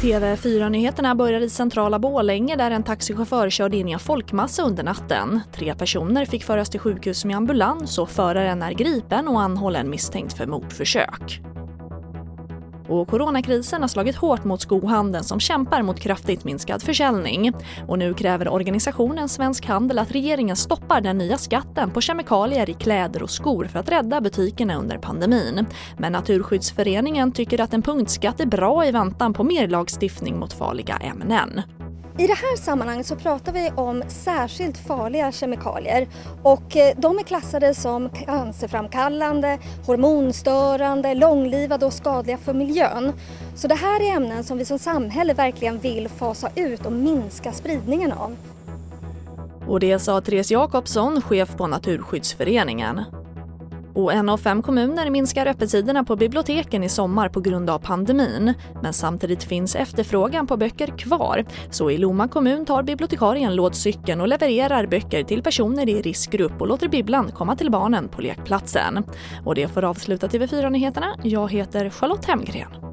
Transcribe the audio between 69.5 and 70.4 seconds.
det får avsluta